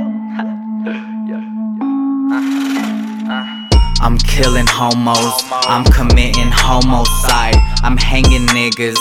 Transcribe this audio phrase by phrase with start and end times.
[4.00, 7.56] I'm killing homos, I'm committing homicide.
[7.82, 8.96] I'm hanging niggas,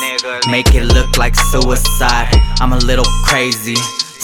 [0.52, 2.28] make it look like suicide.
[2.60, 3.76] I'm a little crazy.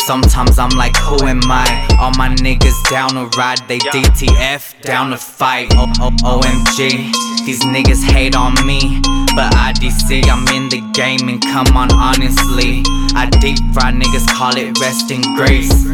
[0.05, 1.87] Sometimes I'm like, who am I?
[1.99, 5.71] All my niggas down to ride, they DTF down to fight.
[5.77, 5.87] O-
[6.23, 7.13] OMG,
[7.45, 8.99] these niggas hate on me.
[9.35, 12.83] But IDC, I'm in the game, and come on, honestly.
[13.15, 15.85] I deep fry niggas, call it rest in grace.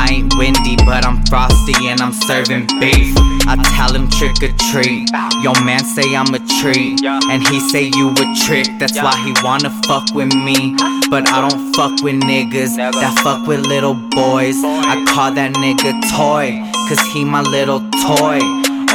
[0.00, 3.12] I ain't windy, but I'm frosty and I'm serving beef.
[3.46, 5.10] I tell him trick or treat.
[5.44, 7.04] Yo, man say I'm a treat.
[7.04, 10.74] And he say you a trick, that's why he wanna fuck with me.
[11.10, 14.56] But I don't fuck with niggas that fuck with little boys.
[14.64, 18.38] I call that nigga toy, cause he my little toy.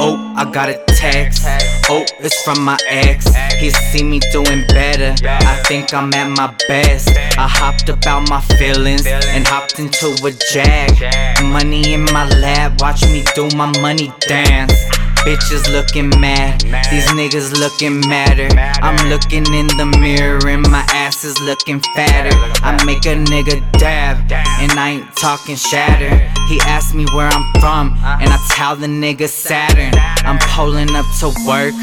[0.02, 1.46] Oh, I got a text.
[1.88, 3.28] Oh, it's from my ex.
[3.60, 5.14] He see me doing better.
[5.24, 7.10] I think I'm at my best.
[7.38, 11.44] I hopped about my feelings and hopped into a jag.
[11.44, 14.74] Money in my lap, watch me do my money dance.
[15.26, 18.48] Bitches looking mad, these niggas looking madder.
[18.82, 22.30] I'm looking in the mirror and my ass is looking fatter.
[22.64, 26.16] I make a nigga dab, and I ain't talking shatter.
[26.48, 29.94] He asked me where I'm from, and I tell the nigga Saturn.
[30.26, 31.74] I'm pulling up to work,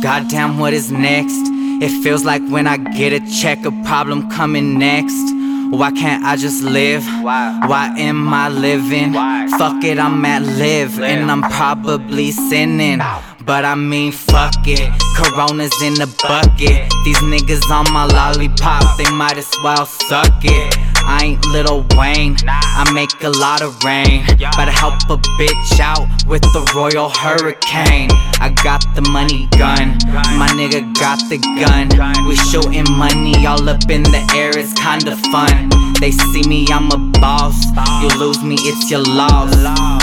[0.00, 1.42] goddamn, what is next?
[1.82, 5.34] It feels like when I get a check, a problem coming next.
[5.70, 7.04] Why can't I just live?
[7.22, 9.12] Why am I living?
[9.58, 13.00] Fuck it, I'm at live, and I'm probably sinning.
[13.44, 14.90] But I mean, fuck it.
[15.16, 16.90] Corona's in the bucket.
[17.04, 20.83] These niggas on my lollipop, they might as well suck it.
[21.06, 24.24] I ain't Lil Wayne, I make a lot of rain.
[24.56, 28.10] Better help a bitch out with the Royal Hurricane.
[28.40, 29.98] I got the money gun,
[30.38, 31.88] my nigga got the gun.
[32.26, 35.70] We shooting money all up in the air, it's kinda fun.
[36.00, 37.56] They see me, I'm a boss.
[38.02, 39.54] You lose me, it's your loss.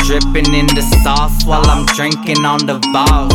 [0.07, 3.33] Dripping in the sauce while I'm drinking on the balls.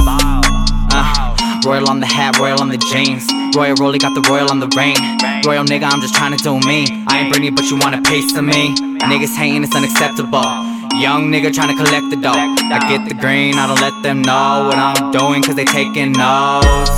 [0.93, 1.26] Uh,
[1.67, 3.27] royal on the hat, royal on the jeans.
[3.57, 4.95] Royal Rolly got the royal on the ring.
[5.43, 6.87] Royal nigga, I'm just trying to do me.
[7.09, 8.71] I ain't Britney, but you wanna piece of me.
[9.03, 10.47] Niggas hating, it's unacceptable.
[10.95, 12.55] Young nigga trying to collect the dough.
[12.71, 16.13] I get the green, I don't let them know what I'm doing, cause they taking
[16.13, 16.95] notes.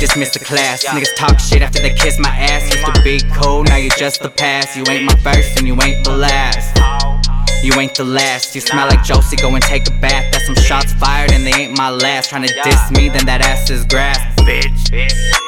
[0.00, 0.84] Dismiss the class.
[0.84, 2.62] Niggas talk shit after they kiss my ass.
[2.74, 4.76] Used to be cool, now you just the past.
[4.76, 7.07] You ain't my first and you ain't the last.
[7.62, 8.54] You ain't the last.
[8.54, 10.32] You smell like Josie, go and take a bath.
[10.32, 12.30] That's some shots fired and they ain't my last.
[12.30, 15.47] Trying to diss me, then that ass is grass, bitch.